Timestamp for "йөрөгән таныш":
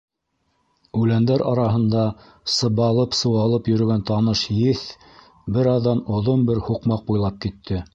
3.75-4.45